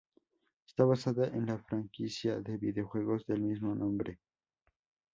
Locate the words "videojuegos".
2.57-3.23